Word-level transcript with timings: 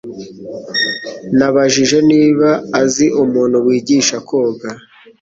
Nabajije 1.37 1.97
niba 2.11 2.49
azi 2.81 3.05
umuntu 3.23 3.57
wigisha 3.65 4.15
koga. 4.27 4.69